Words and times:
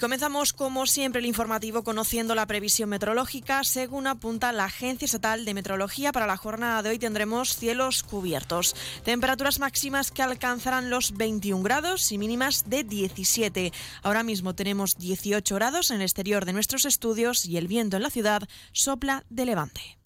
Comenzamos 0.00 0.52
como 0.52 0.86
siempre 0.86 1.20
el 1.20 1.26
informativo 1.26 1.84
conociendo 1.84 2.34
la 2.34 2.46
previsión 2.46 2.88
meteorológica. 2.88 3.62
Según 3.64 4.06
apunta 4.06 4.50
la 4.50 4.64
Agencia 4.64 5.04
Estatal 5.04 5.44
de 5.44 5.54
Meteorología, 5.54 6.10
para 6.10 6.26
la 6.26 6.36
jornada 6.36 6.82
de 6.82 6.90
hoy 6.90 6.98
tendremos 6.98 7.54
cielos 7.54 8.02
cubiertos. 8.02 8.74
Temperaturas 9.04 9.58
máximas 9.58 10.10
que 10.10 10.22
alcanzarán 10.22 10.90
los 10.90 11.12
21 11.16 11.62
grados 11.62 12.10
y 12.12 12.18
mínimas 12.18 12.68
de 12.68 12.82
17. 12.82 13.72
Ahora 14.02 14.22
mismo 14.22 14.54
tenemos 14.54 14.96
18 14.96 15.54
grados 15.54 15.90
en 15.90 15.96
el 15.96 16.02
exterior 16.02 16.46
de 16.46 16.54
nuestros 16.54 16.86
estudios 16.86 17.44
y 17.44 17.58
el 17.58 17.68
viento 17.68 17.96
en 17.96 18.02
la 18.02 18.10
ciudad 18.10 18.48
sopla 18.72 19.24
de 19.28 19.44
levante. 19.44 19.99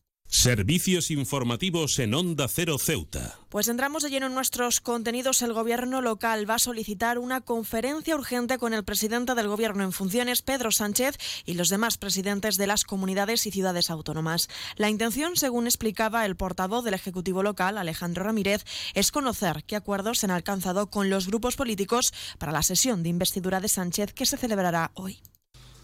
Servicios 0.45 1.10
informativos 1.10 1.98
en 2.01 2.12
Onda 2.12 2.48
Cero 2.48 2.77
Ceuta. 2.77 3.38
Pues 3.48 3.69
entramos 3.69 4.02
de 4.02 4.10
lleno 4.10 4.27
en 4.27 4.34
nuestros 4.34 4.83
contenidos. 4.83 5.41
El 5.41 5.55
gobierno 5.55 6.02
local 6.02 6.50
va 6.50 6.56
a 6.56 6.59
solicitar 6.59 7.19
una 7.19 7.41
conferencia 7.41 8.14
urgente 8.14 8.59
con 8.59 8.74
el 8.74 8.84
presidente 8.84 9.34
del 9.34 9.48
gobierno 9.48 9.84
en 9.84 9.92
funciones, 9.92 10.42
Pedro 10.42 10.70
Sánchez, 10.70 11.16
y 11.47 11.55
los 11.55 11.70
demás 11.70 11.97
presidentes 11.97 12.59
de 12.59 12.66
las 12.66 12.84
comunidades 12.84 13.47
y 13.47 13.52
ciudades 13.52 13.88
autónomas. 13.88 14.50
La 14.77 14.91
intención, 14.91 15.37
según 15.37 15.66
explicaba 15.66 16.27
el 16.27 16.36
portavoz 16.36 16.84
del 16.84 16.92
Ejecutivo 16.92 17.42
local, 17.42 17.78
Alejandro 17.78 18.25
Ramírez, 18.25 18.66
es 18.92 19.12
conocer 19.12 19.64
qué 19.66 19.77
acuerdos 19.77 20.19
se 20.19 20.27
han 20.27 20.33
alcanzado 20.33 20.91
con 20.91 21.09
los 21.09 21.27
grupos 21.27 21.56
políticos 21.56 22.12
para 22.36 22.53
la 22.53 22.62
sesión 22.62 23.03
de 23.03 23.09
investidura 23.09 23.61
de 23.61 23.69
Sánchez 23.69 24.12
que 24.12 24.27
se 24.27 24.36
celebrará 24.36 24.91
hoy 24.92 25.22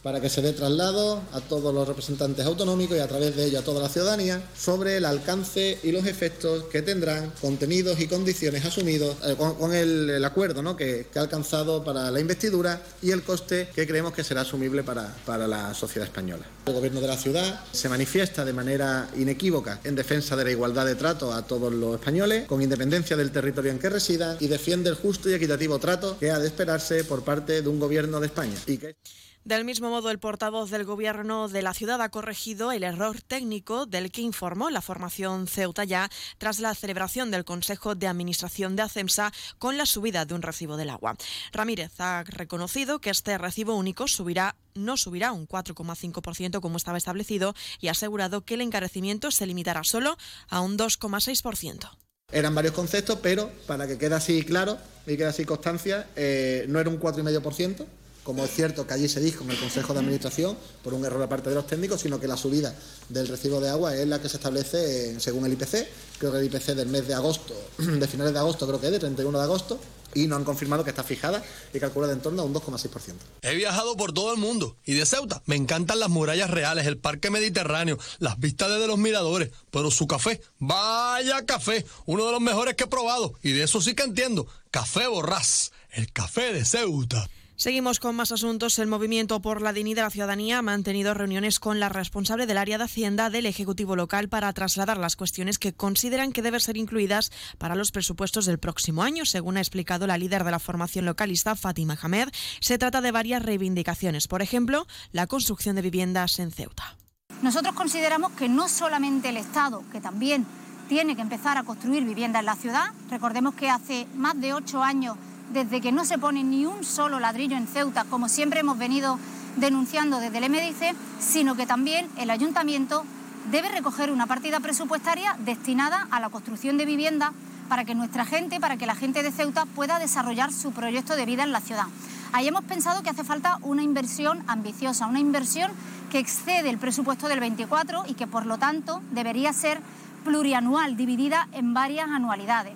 para 0.03 0.21
que 0.21 0.29
se 0.29 0.43
dé 0.43 0.53
traslado 0.53 1.23
a 1.33 1.41
todos 1.41 1.75
los 1.75 1.87
representantes 1.87 2.45
autonómicos 2.47 2.97
y 2.97 3.01
a 3.01 3.09
través 3.09 3.37
de 3.37 3.47
ello 3.47 3.59
a 3.59 3.63
toda 3.63 3.83
la 3.83 3.89
ciudadanía 3.89 4.43
sobre 4.57 4.97
el 4.97 5.05
alcance 5.05 5.79
y 5.83 5.93
los 5.93 6.07
efectos 6.07 6.65
que 6.65 6.83
tendrán 6.83 7.33
contenidos 7.41 8.01
y 8.01 8.07
condiciones 8.07 8.65
asumidos 8.65 9.17
eh, 9.25 9.37
con, 9.37 9.75
el, 9.75 10.25
acuerdo 10.25 10.63
¿no? 10.63 10.77
que, 10.77 11.07
ha 11.15 11.21
alcanzado 11.21 11.85
para 11.85 12.11
la 12.11 12.21
investidura 12.21 12.83
y 13.03 13.11
el 13.11 13.23
coste 13.23 13.69
que 13.75 13.87
creemos 13.87 14.13
que 14.13 14.25
será 14.25 14.43
asumible 14.43 14.83
para, 14.83 15.15
para 15.27 15.47
la 15.47 15.75
sociedad 15.75 16.07
española. 16.07 16.45
El 16.67 16.73
Gobierno 16.73 17.01
de 17.01 17.09
la 17.09 17.17
ciudad 17.17 17.65
se 17.73 17.89
manifiesta 17.89 18.45
de 18.45 18.53
manera 18.53 19.09
inequívoca 19.17 19.81
en 19.85 19.95
defensa 19.95 20.37
de 20.37 20.45
la 20.45 20.51
igualdad 20.51 20.87
de 20.87 20.95
trato 20.95 21.33
a 21.33 21.47
todos 21.47 21.73
los 21.73 21.95
españoles, 21.95 22.47
con 22.47 22.63
independencia 22.63 23.17
del 23.17 23.31
territorio 23.31 23.71
en 23.71 23.79
que 23.79 23.91
residan, 23.91 24.37
y 24.41 24.47
defiende 24.47 24.89
el 24.91 24.97
justo 24.97 25.29
y 25.29 25.35
equitativo 25.35 25.79
trato 25.79 26.19
que 26.19 26.31
ha 26.31 26.39
de 26.39 26.47
esperarse 26.47 27.05
por 27.05 27.23
parte 27.25 27.63
de 27.63 27.69
un 27.69 27.81
Gobierno 27.81 28.21
de 28.21 28.27
España. 28.27 28.55
Y 28.67 28.79
que... 28.79 28.97
Del 29.45 29.65
mismo 29.65 29.89
modo, 29.89 30.11
el 30.11 30.19
portavoz 30.19 30.71
del 30.71 30.85
Gobierno 30.85 31.49
de 31.49 31.63
la 31.63 31.73
ciudad 31.73 32.03
ha 32.03 32.11
corregido 32.11 32.73
el 32.73 32.85
error 32.85 33.23
técnico 33.23 33.87
del 33.87 34.13
que 34.13 34.21
informó 34.21 34.69
la 34.69 34.83
formación 34.83 35.47
Ceuta 35.47 35.85
ya 35.85 36.11
tras 36.37 36.61
la 36.61 36.75
celebración 36.75 37.31
del 37.31 37.47
Consejo 37.47 37.95
de 37.95 38.07
Administración 38.07 38.77
de 38.77 38.83
ACEMSA 38.83 39.33
con 39.59 39.79
la 39.79 39.87
subida 39.87 40.27
de 40.27 40.35
un 40.35 40.43
recibo 40.43 40.77
del 40.77 40.91
agua. 40.91 41.17
Ramírez 41.53 41.93
ha 42.01 42.23
reconocido 42.25 43.01
que 43.01 43.09
este 43.09 43.39
recibo 43.39 43.75
único 43.77 44.09
subirá 44.09 44.57
no 44.75 44.97
subirá 44.97 45.33
un 45.33 45.49
4,5% 45.49 46.61
como 46.61 46.77
estaba 46.77 46.99
establecido 46.99 47.55
y 47.81 47.89
ha 47.89 47.93
asegurado 47.93 48.45
que 48.45 48.55
el 48.55 48.61
encarecimiento 48.61 49.31
se 49.31 49.47
limitará 49.47 49.85
solo 49.85 50.17
a 50.49 50.61
un 50.61 50.77
2,6%. 50.79 51.91
Eran 52.31 52.55
varios 52.55 52.75
conceptos, 52.75 53.19
pero 53.23 53.51
para 53.67 53.89
que 53.89 53.99
quede 53.99 54.15
así 54.15 54.45
claro 54.45 54.79
y 55.07 55.17
quede 55.17 55.27
así 55.27 55.45
constancia, 55.45 56.09
eh, 56.15 56.67
no 56.69 56.79
era 56.79 56.89
un 56.89 57.01
4,5%, 57.01 57.87
como 58.31 58.45
es 58.45 58.53
cierto 58.53 58.87
que 58.87 58.95
allí 58.95 59.09
se 59.09 59.19
dijo 59.19 59.43
en 59.43 59.51
el 59.51 59.59
Consejo 59.59 59.93
de 59.93 59.99
Administración, 59.99 60.57
por 60.85 60.95
un 60.95 61.05
error 61.05 61.21
aparte 61.21 61.49
de 61.49 61.57
los 61.57 61.67
técnicos, 61.67 62.01
sino 62.01 62.21
que 62.21 62.29
la 62.29 62.37
subida 62.37 62.73
del 63.09 63.27
recibo 63.27 63.61
de 63.61 63.69
agua 63.69 63.97
es 63.97 64.07
la 64.07 64.23
que 64.23 64.29
se 64.29 64.37
establece 64.37 65.19
según 65.19 65.47
el 65.47 65.55
IPC, 65.55 65.89
creo 66.17 66.31
que 66.31 66.39
el 66.39 66.45
IPC 66.45 66.77
del 66.77 66.87
mes 66.87 67.09
de 67.09 67.15
agosto, 67.15 67.61
de 67.79 68.07
finales 68.07 68.33
de 68.33 68.39
agosto, 68.39 68.69
creo 68.69 68.81
que 68.81 68.87
es, 68.87 68.93
de 68.93 69.01
31 69.01 69.37
de 69.37 69.43
agosto, 69.43 69.81
y 70.15 70.29
no 70.29 70.37
han 70.37 70.45
confirmado 70.45 70.85
que 70.85 70.91
está 70.91 71.03
fijada 71.03 71.43
y 71.75 71.81
calcula 71.81 72.07
de 72.07 72.13
en 72.13 72.21
torno 72.21 72.43
a 72.43 72.45
un 72.45 72.55
2,6%. 72.55 73.15
He 73.43 73.57
viajado 73.57 73.97
por 73.97 74.13
todo 74.13 74.33
el 74.33 74.39
mundo 74.39 74.77
y 74.85 74.95
de 74.95 75.05
Ceuta 75.07 75.43
me 75.47 75.57
encantan 75.57 75.99
las 75.99 76.09
murallas 76.09 76.51
reales, 76.51 76.87
el 76.87 76.99
parque 76.99 77.31
mediterráneo, 77.31 77.99
las 78.21 78.39
vistas 78.39 78.69
desde 78.71 78.87
los 78.87 78.99
miradores, 78.99 79.51
pero 79.73 79.91
su 79.91 80.07
café, 80.07 80.41
vaya 80.61 81.45
café, 81.47 81.85
uno 82.07 82.27
de 82.27 82.31
los 82.31 82.41
mejores 82.41 82.77
que 82.77 82.85
he 82.85 82.87
probado 82.87 83.35
y 83.43 83.51
de 83.51 83.65
eso 83.65 83.81
sí 83.81 83.95
que 83.95 84.05
entiendo, 84.05 84.47
café 84.71 85.09
borrás, 85.09 85.73
el 85.91 86.13
café 86.13 86.53
de 86.53 86.65
Ceuta. 86.65 87.29
Seguimos 87.61 88.01
con 88.01 88.17
más 88.17 88.33
asuntos. 88.33 88.79
El 88.79 88.87
Movimiento 88.87 89.43
por 89.43 89.61
la 89.61 89.75
Dignidad 89.75 89.97
de 89.97 90.07
la 90.07 90.11
Ciudadanía 90.11 90.57
ha 90.57 90.63
mantenido 90.63 91.13
reuniones 91.13 91.61
con 91.61 91.79
la 91.79 91.91
responsable 91.91 92.47
del 92.47 92.57
área 92.57 92.79
de 92.79 92.85
Hacienda 92.85 93.29
del 93.29 93.45
Ejecutivo 93.45 93.97
local 93.97 94.31
para 94.31 94.51
trasladar 94.55 94.97
las 94.97 95.15
cuestiones 95.15 95.59
que 95.59 95.75
consideran 95.75 96.33
que 96.33 96.41
deben 96.41 96.61
ser 96.61 96.79
incluidas 96.79 97.31
para 97.59 97.75
los 97.75 97.93
presupuestos 97.93 98.47
del 98.47 98.59
próximo 98.59 99.03
año. 99.03 99.27
Según 99.27 99.59
ha 99.59 99.61
explicado 99.61 100.07
la 100.07 100.17
líder 100.17 100.43
de 100.43 100.53
la 100.53 100.59
formación 100.59 101.05
localista, 101.05 101.55
Fátima 101.55 101.99
Hamed, 102.01 102.31
se 102.61 102.79
trata 102.79 103.03
de 103.03 103.13
varias 103.13 103.43
reivindicaciones. 103.43 104.27
Por 104.27 104.41
ejemplo, 104.41 104.87
la 105.13 105.27
construcción 105.27 105.77
de 105.77 105.83
viviendas 105.83 106.39
en 106.39 106.53
Ceuta. 106.53 106.97
Nosotros 107.43 107.75
consideramos 107.75 108.33
que 108.33 108.49
no 108.49 108.71
solamente 108.71 109.29
el 109.29 109.37
Estado, 109.37 109.85
que 109.93 110.01
también 110.01 110.47
tiene 110.89 111.15
que 111.15 111.21
empezar 111.21 111.59
a 111.59 111.65
construir 111.65 112.05
viviendas 112.07 112.41
en 112.41 112.47
la 112.47 112.57
ciudad, 112.57 112.87
recordemos 113.11 113.55
que 113.55 113.69
hace 113.69 114.07
más 114.15 114.41
de 114.41 114.55
ocho 114.55 114.83
años 114.83 115.19
desde 115.53 115.81
que 115.81 115.93
no 115.93 116.05
se 116.05 116.19
pone 116.19 116.45
ni 116.45 116.67
un 116.67 116.85
solo 116.85 117.21
ladrillo 117.21 117.57
en 117.57 117.67
Ceuta, 117.67 118.05
como 118.05 118.29
siempre 118.29 118.61
hemos 118.61 118.79
venido 118.79 119.19
denunciando 119.57 120.21
desde 120.21 120.39
el 120.39 120.51
MDC, 120.51 120.95
sino 121.21 121.57
que 121.57 121.67
también 121.67 122.09
el 122.17 122.31
ayuntamiento 122.31 123.05
debe 123.51 123.69
recoger 123.69 124.11
una 124.11 124.27
partida 124.27 124.61
presupuestaria 124.61 125.37
destinada 125.41 126.07
a 126.11 126.21
la 126.21 126.29
construcción 126.29 126.79
de 126.79 126.87
viviendas 126.87 127.33
para 127.69 127.85
que 127.85 127.95
nuestra 127.95 128.25
gente, 128.25 128.61
para 128.61 128.77
que 128.77 128.87
la 128.87 128.95
gente 128.95 129.23
de 129.23 129.33
Ceuta 129.33 129.65
pueda 129.65 129.99
desarrollar 129.99 130.53
su 130.53 130.73
proyecto 130.73 131.17
de 131.17 131.27
vida 131.27 131.43
en 131.43 131.53
la 131.53 131.61
ciudad. 131.61 131.87
Ahí 132.33 132.47
hemos 132.47 132.65
pensado 132.65 133.03
que 133.03 133.11
hace 133.11 133.25
falta 133.25 133.59
una 133.63 133.83
inversión 133.83 134.43
ambiciosa, 134.47 135.07
una 135.07 135.21
inversión 135.21 135.71
que 136.11 136.19
excede 136.19 136.71
el 136.71 136.79
presupuesto 136.79 137.29
del 137.29 137.41
24 137.41 138.05
y 138.07 138.15
que 138.15 138.27
por 138.27 138.47
lo 138.47 138.59
tanto 138.59 139.03
debería 139.11 139.53
ser 139.53 139.81
plurianual, 140.25 140.97
dividida 140.97 141.49
en 141.53 141.75
varias 141.75 142.09
anualidades. 142.09 142.75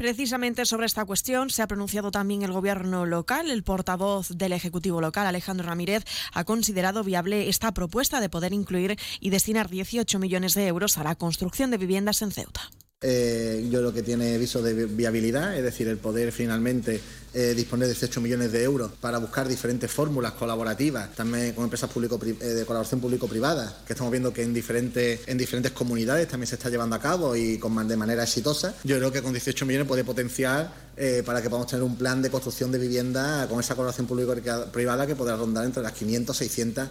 Precisamente 0.00 0.64
sobre 0.64 0.86
esta 0.86 1.04
cuestión 1.04 1.50
se 1.50 1.60
ha 1.60 1.66
pronunciado 1.66 2.10
también 2.10 2.40
el 2.40 2.52
gobierno 2.52 3.04
local. 3.04 3.50
El 3.50 3.62
portavoz 3.62 4.30
del 4.30 4.54
Ejecutivo 4.54 5.02
local, 5.02 5.26
Alejandro 5.26 5.66
Ramírez, 5.66 6.04
ha 6.32 6.44
considerado 6.44 7.04
viable 7.04 7.50
esta 7.50 7.74
propuesta 7.74 8.18
de 8.18 8.30
poder 8.30 8.54
incluir 8.54 8.98
y 9.20 9.28
destinar 9.28 9.68
18 9.68 10.18
millones 10.18 10.54
de 10.54 10.66
euros 10.68 10.96
a 10.96 11.04
la 11.04 11.16
construcción 11.16 11.70
de 11.70 11.76
viviendas 11.76 12.22
en 12.22 12.30
Ceuta. 12.30 12.62
Eh, 13.02 13.66
yo 13.70 13.78
creo 13.78 13.94
que 13.94 14.02
tiene 14.02 14.36
viso 14.36 14.60
de 14.60 14.84
viabilidad, 14.84 15.56
es 15.56 15.62
decir, 15.62 15.88
el 15.88 15.96
poder 15.96 16.32
finalmente 16.32 17.00
eh, 17.32 17.54
disponer 17.56 17.88
de 17.88 17.94
18 17.94 18.20
millones 18.20 18.52
de 18.52 18.62
euros 18.62 18.92
para 19.00 19.16
buscar 19.16 19.48
diferentes 19.48 19.90
fórmulas 19.90 20.32
colaborativas, 20.32 21.14
también 21.14 21.54
con 21.54 21.64
empresas 21.64 21.88
público 21.88 22.20
eh, 22.22 22.44
de 22.44 22.66
colaboración 22.66 23.00
público-privada, 23.00 23.74
que 23.86 23.94
estamos 23.94 24.12
viendo 24.12 24.34
que 24.34 24.42
en 24.42 24.52
diferentes, 24.52 25.20
en 25.26 25.38
diferentes 25.38 25.72
comunidades 25.72 26.28
también 26.28 26.46
se 26.46 26.56
está 26.56 26.68
llevando 26.68 26.94
a 26.94 26.98
cabo 26.98 27.34
y 27.34 27.56
con, 27.56 27.88
de 27.88 27.96
manera 27.96 28.24
exitosa. 28.24 28.74
Yo 28.84 28.98
creo 28.98 29.10
que 29.10 29.22
con 29.22 29.32
18 29.32 29.64
millones 29.64 29.88
puede 29.88 30.04
potenciar 30.04 30.90
para 31.24 31.40
que 31.40 31.48
podamos 31.48 31.70
tener 31.70 31.82
un 31.82 31.96
plan 31.96 32.20
de 32.20 32.28
construcción 32.28 32.70
de 32.70 32.76
vivienda 32.76 33.48
con 33.48 33.58
esa 33.58 33.74
colaboración 33.74 34.06
público-privada 34.06 35.06
que 35.06 35.16
podrá 35.16 35.34
rondar 35.34 35.64
entre 35.64 35.82
las 35.82 35.92
500 35.92 36.36
600 36.36 36.88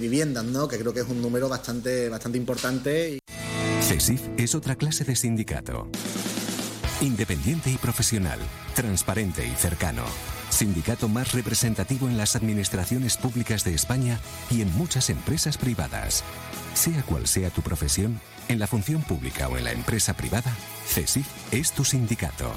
viviendas, 0.00 0.44
¿no? 0.44 0.66
que 0.66 0.76
creo 0.76 0.92
que 0.92 1.00
es 1.00 1.08
un 1.08 1.22
número 1.22 1.48
bastante, 1.48 2.08
bastante 2.08 2.36
importante. 2.36 3.20
CESIF 3.84 4.22
es 4.38 4.54
otra 4.54 4.76
clase 4.76 5.04
de 5.04 5.14
sindicato. 5.14 5.86
Independiente 7.02 7.70
y 7.70 7.76
profesional, 7.76 8.38
transparente 8.74 9.46
y 9.46 9.50
cercano. 9.50 10.04
Sindicato 10.48 11.06
más 11.06 11.32
representativo 11.32 12.08
en 12.08 12.16
las 12.16 12.34
administraciones 12.34 13.18
públicas 13.18 13.62
de 13.62 13.74
España 13.74 14.18
y 14.50 14.62
en 14.62 14.74
muchas 14.78 15.10
empresas 15.10 15.58
privadas. 15.58 16.24
Sea 16.72 17.02
cual 17.02 17.26
sea 17.26 17.50
tu 17.50 17.60
profesión, 17.60 18.20
en 18.48 18.58
la 18.58 18.66
función 18.66 19.02
pública 19.02 19.48
o 19.48 19.58
en 19.58 19.64
la 19.64 19.72
empresa 19.72 20.14
privada, 20.14 20.56
CESIF 20.86 21.26
es 21.52 21.72
tu 21.72 21.84
sindicato. 21.84 22.50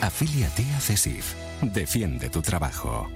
Afíliate 0.00 0.64
a 0.76 0.80
CESIF. 0.80 1.34
Defiende 1.62 2.30
tu 2.30 2.42
trabajo. 2.42 3.08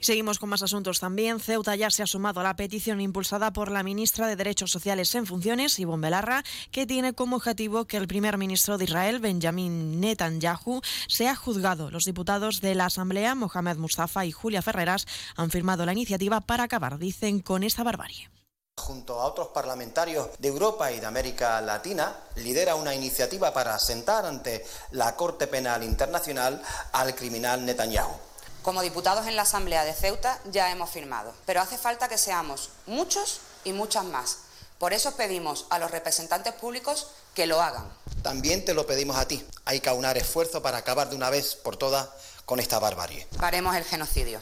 Seguimos 0.00 0.38
con 0.38 0.48
más 0.48 0.62
asuntos 0.62 1.00
también. 1.00 1.40
Ceuta 1.40 1.74
ya 1.74 1.90
se 1.90 2.02
ha 2.02 2.06
sumado 2.06 2.40
a 2.40 2.44
la 2.44 2.56
petición 2.56 3.00
impulsada 3.00 3.52
por 3.52 3.70
la 3.70 3.82
ministra 3.82 4.28
de 4.28 4.36
Derechos 4.36 4.70
Sociales 4.70 5.14
en 5.14 5.26
funciones, 5.26 5.78
Ivonne 5.78 6.06
Belarra, 6.06 6.44
que 6.70 6.86
tiene 6.86 7.14
como 7.14 7.36
objetivo 7.36 7.86
que 7.86 7.96
el 7.96 8.06
primer 8.06 8.38
ministro 8.38 8.78
de 8.78 8.84
Israel, 8.84 9.18
Benjamin 9.18 10.00
Netanyahu, 10.00 10.80
sea 11.08 11.34
juzgado. 11.34 11.90
Los 11.90 12.04
diputados 12.04 12.60
de 12.60 12.74
la 12.74 12.86
Asamblea, 12.86 13.34
Mohamed 13.34 13.76
Mustafa 13.76 14.24
y 14.24 14.32
Julia 14.32 14.62
Ferreras, 14.62 15.06
han 15.36 15.50
firmado 15.50 15.84
la 15.84 15.92
iniciativa 15.92 16.40
para 16.40 16.64
acabar, 16.64 16.98
dicen, 16.98 17.40
con 17.40 17.62
esta 17.62 17.82
barbarie. 17.82 18.30
junto 18.78 19.20
a 19.20 19.24
otros 19.26 19.48
parlamentarios 19.48 20.28
de 20.38 20.48
Europa 20.48 20.92
y 20.92 21.00
de 21.00 21.06
América 21.06 21.60
Latina, 21.60 22.14
lidera 22.36 22.76
una 22.76 22.94
iniciativa 22.94 23.52
para 23.52 23.78
sentar 23.78 24.24
ante 24.24 24.64
la 24.92 25.16
Corte 25.16 25.48
Penal 25.48 25.82
Internacional 25.82 26.62
al 26.92 27.14
criminal 27.14 27.66
Netanyahu. 27.66 28.27
Como 28.68 28.82
diputados 28.82 29.26
en 29.26 29.34
la 29.34 29.42
Asamblea 29.44 29.82
de 29.86 29.94
Ceuta 29.94 30.42
ya 30.50 30.70
hemos 30.70 30.90
firmado, 30.90 31.34
pero 31.46 31.62
hace 31.62 31.78
falta 31.78 32.06
que 32.06 32.18
seamos 32.18 32.68
muchos 32.84 33.40
y 33.64 33.72
muchas 33.72 34.04
más. 34.04 34.40
Por 34.76 34.92
eso 34.92 35.16
pedimos 35.16 35.64
a 35.70 35.78
los 35.78 35.90
representantes 35.90 36.52
públicos 36.52 37.06
que 37.32 37.46
lo 37.46 37.62
hagan. 37.62 37.90
También 38.20 38.66
te 38.66 38.74
lo 38.74 38.86
pedimos 38.86 39.16
a 39.16 39.26
ti. 39.26 39.42
Hay 39.64 39.80
que 39.80 39.88
aunar 39.88 40.18
esfuerzo 40.18 40.60
para 40.60 40.76
acabar 40.76 41.08
de 41.08 41.16
una 41.16 41.30
vez 41.30 41.54
por 41.54 41.78
todas 41.78 42.10
con 42.44 42.60
esta 42.60 42.78
barbarie. 42.78 43.26
Paremos 43.38 43.74
el 43.74 43.84
genocidio. 43.84 44.38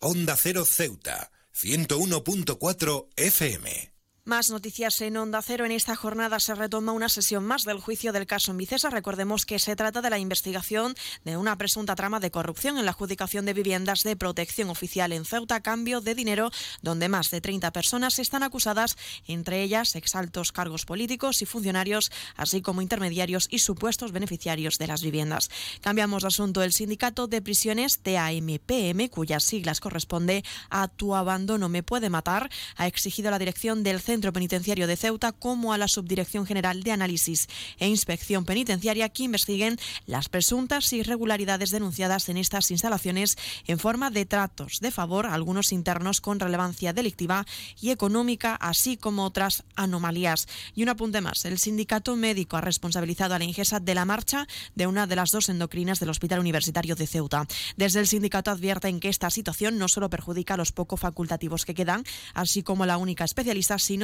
Onda 0.00 0.36
Cero 0.36 0.64
Ceuta, 0.64 1.30
101.4 1.54 3.06
FM. 3.14 3.93
Más 4.26 4.48
noticias 4.48 5.02
en 5.02 5.18
Onda 5.18 5.42
Cero. 5.42 5.66
En 5.66 5.70
esta 5.70 5.94
jornada 5.96 6.40
se 6.40 6.54
retoma 6.54 6.92
una 6.92 7.10
sesión 7.10 7.44
más 7.44 7.64
del 7.64 7.78
juicio 7.78 8.10
del 8.10 8.26
caso 8.26 8.52
en 8.52 8.56
Vicesa. 8.56 8.88
Recordemos 8.88 9.44
que 9.44 9.58
se 9.58 9.76
trata 9.76 10.00
de 10.00 10.08
la 10.08 10.18
investigación 10.18 10.94
de 11.26 11.36
una 11.36 11.58
presunta 11.58 11.94
trama 11.94 12.20
de 12.20 12.30
corrupción 12.30 12.78
en 12.78 12.86
la 12.86 12.92
adjudicación 12.92 13.44
de 13.44 13.52
viviendas 13.52 14.02
de 14.02 14.16
protección 14.16 14.70
oficial 14.70 15.12
en 15.12 15.26
Ceuta 15.26 15.60
cambio 15.60 16.00
de 16.00 16.14
dinero, 16.14 16.50
donde 16.80 17.10
más 17.10 17.30
de 17.30 17.42
30 17.42 17.70
personas 17.74 18.18
están 18.18 18.42
acusadas, 18.42 18.96
entre 19.26 19.62
ellas 19.62 19.94
exaltos 19.94 20.52
cargos 20.52 20.86
políticos 20.86 21.42
y 21.42 21.44
funcionarios, 21.44 22.10
así 22.34 22.62
como 22.62 22.80
intermediarios 22.80 23.46
y 23.50 23.58
supuestos 23.58 24.12
beneficiarios 24.12 24.78
de 24.78 24.86
las 24.86 25.02
viviendas. 25.02 25.50
Cambiamos 25.82 26.22
de 26.22 26.28
asunto. 26.28 26.62
El 26.62 26.72
sindicato 26.72 27.26
de 27.26 27.42
prisiones 27.42 27.98
TAMPM, 27.98 29.10
cuyas 29.10 29.44
siglas 29.44 29.80
corresponde 29.80 30.44
a 30.70 30.88
Tu 30.88 31.14
abandono 31.14 31.68
me 31.68 31.82
puede 31.82 32.08
matar, 32.08 32.48
ha 32.76 32.86
exigido 32.86 33.28
a 33.28 33.32
la 33.32 33.38
dirección 33.38 33.82
del 33.82 34.00
Centro 34.00 34.13
Centro 34.14 34.32
Penitenciario 34.32 34.86
de 34.86 34.96
Ceuta 34.96 35.32
como 35.32 35.72
a 35.72 35.78
la 35.78 35.88
Subdirección 35.88 36.46
General 36.46 36.84
de 36.84 36.92
Análisis 36.92 37.48
e 37.80 37.88
Inspección 37.88 38.44
Penitenciaria 38.44 39.08
que 39.08 39.24
investiguen 39.24 39.76
las 40.06 40.28
presuntas 40.28 40.92
irregularidades 40.92 41.72
denunciadas 41.72 42.28
en 42.28 42.36
estas 42.36 42.70
instalaciones 42.70 43.36
en 43.66 43.80
forma 43.80 44.12
de 44.12 44.24
tratos 44.24 44.78
de 44.80 44.92
favor 44.92 45.26
a 45.26 45.34
algunos 45.34 45.72
internos 45.72 46.20
con 46.20 46.38
relevancia 46.38 46.92
delictiva 46.92 47.44
y 47.80 47.90
económica, 47.90 48.54
así 48.54 48.96
como 48.96 49.24
otras 49.24 49.64
anomalías. 49.74 50.46
Y 50.76 50.84
un 50.84 50.90
apunte 50.90 51.20
más, 51.20 51.44
el 51.44 51.58
sindicato 51.58 52.14
médico 52.14 52.56
ha 52.56 52.60
responsabilizado 52.60 53.34
a 53.34 53.40
la 53.40 53.44
Ingesa 53.44 53.80
de 53.80 53.96
la 53.96 54.04
marcha 54.04 54.46
de 54.76 54.86
una 54.86 55.08
de 55.08 55.16
las 55.16 55.32
dos 55.32 55.48
endocrinas 55.48 55.98
del 55.98 56.10
Hospital 56.10 56.38
Universitario 56.38 56.94
de 56.94 57.08
Ceuta. 57.08 57.48
Desde 57.76 57.98
el 57.98 58.06
sindicato 58.06 58.52
advierten 58.52 59.00
que 59.00 59.08
esta 59.08 59.28
situación 59.30 59.76
no 59.76 59.88
solo 59.88 60.08
perjudica 60.08 60.54
a 60.54 60.56
los 60.58 60.70
poco 60.70 60.96
facultativos 60.96 61.64
que 61.64 61.74
quedan, 61.74 62.04
así 62.32 62.62
como 62.62 62.86
la 62.86 62.96
única 62.96 63.24
especialista, 63.24 63.80
sino 63.80 64.03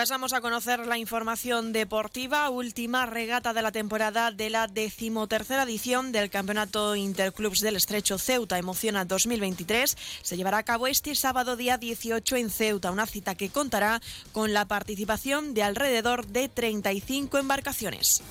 pasamos 0.00 0.32
a 0.32 0.40
conocer 0.40 0.86
la 0.86 0.96
información 0.96 1.74
deportiva. 1.74 2.48
Última 2.48 3.04
regata 3.04 3.52
de 3.52 3.60
la 3.60 3.70
temporada 3.70 4.30
de 4.30 4.48
la 4.48 4.66
decimotercera 4.66 5.64
edición 5.64 6.10
del 6.10 6.30
Campeonato 6.30 6.96
Interclubs 6.96 7.60
del 7.60 7.76
Estrecho 7.76 8.16
Ceuta 8.16 8.56
Emociona 8.56 9.04
2023. 9.04 9.98
Se 10.22 10.36
llevará 10.38 10.56
a 10.56 10.62
cabo 10.62 10.86
este 10.86 11.14
sábado 11.14 11.54
día 11.54 11.76
18 11.76 12.36
en 12.36 12.48
Ceuta, 12.48 12.90
una 12.90 13.04
cita 13.04 13.34
que 13.34 13.50
contará 13.50 14.00
con 14.32 14.54
la 14.54 14.64
participación 14.64 15.52
de 15.52 15.64
alrededor 15.64 16.26
de 16.26 16.48
35 16.48 17.36
embarcaciones. 17.36 18.22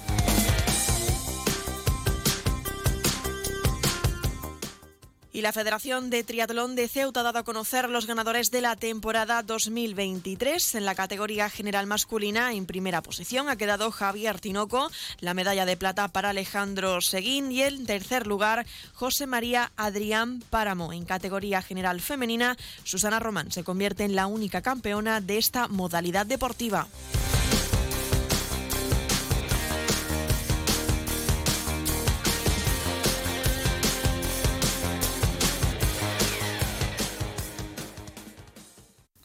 Y 5.39 5.41
la 5.41 5.53
Federación 5.53 6.09
de 6.09 6.25
Triatlón 6.25 6.75
de 6.75 6.89
Ceuta 6.89 7.21
ha 7.21 7.23
dado 7.23 7.39
a 7.39 7.43
conocer 7.43 7.89
los 7.89 8.07
ganadores 8.07 8.51
de 8.51 8.59
la 8.59 8.75
temporada 8.75 9.41
2023. 9.41 10.75
En 10.75 10.83
la 10.83 10.95
categoría 10.95 11.49
general 11.49 11.87
masculina, 11.87 12.51
en 12.51 12.65
primera 12.65 13.01
posición, 13.01 13.47
ha 13.47 13.55
quedado 13.55 13.89
Javier 13.89 14.41
Tinoco, 14.41 14.91
la 15.21 15.33
medalla 15.33 15.65
de 15.65 15.77
plata 15.77 16.09
para 16.09 16.31
Alejandro 16.31 16.99
Seguín 16.99 17.53
y 17.53 17.61
en 17.61 17.85
tercer 17.85 18.27
lugar, 18.27 18.65
José 18.93 19.27
María 19.27 19.71
Adrián 19.77 20.43
Páramo. 20.49 20.91
En 20.91 21.05
categoría 21.05 21.61
general 21.61 22.01
femenina, 22.01 22.57
Susana 22.83 23.21
Román 23.21 23.49
se 23.49 23.63
convierte 23.63 24.03
en 24.03 24.15
la 24.15 24.27
única 24.27 24.61
campeona 24.61 25.21
de 25.21 25.37
esta 25.37 25.69
modalidad 25.69 26.25
deportiva. 26.25 26.89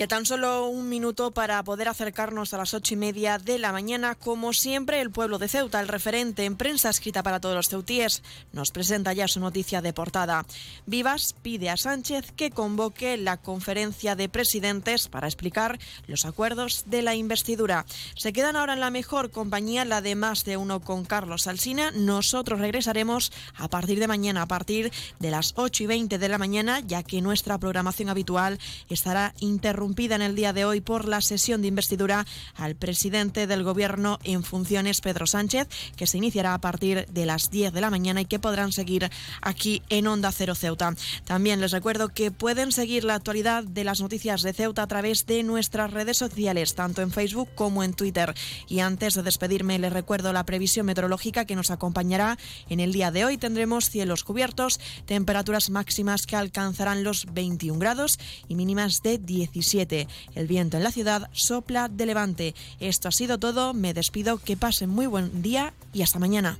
Ya 0.00 0.08
tan 0.08 0.24
solo 0.24 0.66
un 0.68 0.88
minuto 0.88 1.32
para 1.32 1.62
poder 1.62 1.86
acercarnos 1.86 2.54
a 2.54 2.56
las 2.56 2.72
ocho 2.72 2.94
y 2.94 2.96
media 2.96 3.36
de 3.36 3.58
la 3.58 3.70
mañana. 3.70 4.14
Como 4.14 4.54
siempre, 4.54 5.02
el 5.02 5.10
pueblo 5.10 5.36
de 5.36 5.46
Ceuta, 5.46 5.78
el 5.78 5.88
referente 5.88 6.46
en 6.46 6.56
prensa 6.56 6.88
escrita 6.88 7.22
para 7.22 7.38
todos 7.38 7.54
los 7.54 7.68
ceutíes, 7.68 8.22
nos 8.54 8.70
presenta 8.70 9.12
ya 9.12 9.28
su 9.28 9.40
noticia 9.40 9.82
de 9.82 9.92
portada. 9.92 10.46
Vivas 10.86 11.34
pide 11.42 11.68
a 11.68 11.76
Sánchez 11.76 12.32
que 12.34 12.50
convoque 12.50 13.18
la 13.18 13.36
conferencia 13.36 14.16
de 14.16 14.30
presidentes 14.30 15.08
para 15.08 15.26
explicar 15.26 15.78
los 16.06 16.24
acuerdos 16.24 16.84
de 16.86 17.02
la 17.02 17.14
investidura. 17.14 17.84
Se 18.16 18.32
quedan 18.32 18.56
ahora 18.56 18.72
en 18.72 18.80
la 18.80 18.88
mejor 18.88 19.30
compañía, 19.30 19.84
la 19.84 20.00
de 20.00 20.14
más 20.14 20.46
de 20.46 20.56
uno 20.56 20.80
con 20.80 21.04
Carlos 21.04 21.46
Alsina. 21.46 21.90
Nosotros 21.90 22.58
regresaremos 22.58 23.32
a 23.54 23.68
partir 23.68 24.00
de 24.00 24.08
mañana, 24.08 24.40
a 24.40 24.48
partir 24.48 24.90
de 25.18 25.30
las 25.30 25.52
ocho 25.56 25.82
y 25.82 25.86
veinte 25.86 26.16
de 26.16 26.30
la 26.30 26.38
mañana, 26.38 26.80
ya 26.80 27.02
que 27.02 27.20
nuestra 27.20 27.58
programación 27.58 28.08
habitual 28.08 28.58
estará 28.88 29.34
interrumpida 29.40 29.89
en 29.90 30.22
el 30.22 30.36
día 30.36 30.52
de 30.52 30.64
hoy 30.64 30.80
por 30.80 31.06
la 31.06 31.20
sesión 31.20 31.60
de 31.60 31.68
investidura 31.68 32.24
al 32.54 32.74
presidente 32.74 33.46
del 33.46 33.64
Gobierno 33.64 34.18
en 34.24 34.44
funciones, 34.44 35.00
Pedro 35.00 35.26
Sánchez, 35.26 35.68
que 35.96 36.06
se 36.06 36.16
iniciará 36.16 36.54
a 36.54 36.60
partir 36.60 37.06
de 37.06 37.26
las 37.26 37.50
10 37.50 37.72
de 37.72 37.80
la 37.80 37.90
mañana 37.90 38.20
y 38.20 38.24
que 38.24 38.38
podrán 38.38 38.72
seguir 38.72 39.10
aquí 39.42 39.82
en 39.90 40.06
Onda 40.06 40.32
Cero 40.32 40.54
Ceuta. 40.54 40.94
También 41.24 41.60
les 41.60 41.72
recuerdo 41.72 42.08
que 42.08 42.30
pueden 42.30 42.72
seguir 42.72 43.04
la 43.04 43.16
actualidad 43.16 43.64
de 43.64 43.84
las 43.84 44.00
noticias 44.00 44.42
de 44.42 44.54
Ceuta 44.54 44.84
a 44.84 44.86
través 44.86 45.26
de 45.26 45.42
nuestras 45.42 45.92
redes 45.92 46.16
sociales, 46.16 46.74
tanto 46.74 47.02
en 47.02 47.10
Facebook 47.10 47.50
como 47.54 47.82
en 47.82 47.92
Twitter. 47.92 48.32
Y 48.68 48.78
antes 48.78 49.14
de 49.14 49.22
despedirme, 49.22 49.78
les 49.78 49.92
recuerdo 49.92 50.32
la 50.32 50.46
previsión 50.46 50.86
meteorológica 50.86 51.44
que 51.44 51.56
nos 51.56 51.70
acompañará 51.70 52.38
en 52.68 52.80
el 52.80 52.92
día 52.92 53.10
de 53.10 53.24
hoy. 53.24 53.36
Tendremos 53.36 53.90
cielos 53.90 54.24
cubiertos, 54.24 54.80
temperaturas 55.04 55.68
máximas 55.68 56.26
que 56.26 56.36
alcanzarán 56.36 57.02
los 57.04 57.26
21 57.34 57.78
grados 57.78 58.18
y 58.48 58.54
mínimas 58.54 59.02
de 59.02 59.18
17 59.18 59.79
el 60.34 60.46
viento 60.46 60.76
en 60.76 60.82
la 60.82 60.90
ciudad 60.90 61.28
sopla 61.32 61.88
de 61.88 62.06
levante. 62.06 62.54
Esto 62.80 63.08
ha 63.08 63.12
sido 63.12 63.38
todo. 63.38 63.74
Me 63.74 63.94
despido. 63.94 64.38
Que 64.38 64.56
pasen 64.56 64.90
muy 64.90 65.06
buen 65.06 65.42
día 65.42 65.74
y 65.92 66.02
hasta 66.02 66.18
mañana. 66.18 66.58